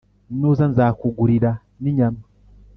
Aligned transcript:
nuza 0.39 0.63
nzakugurira 0.71 1.51
n'inyama 1.81 2.23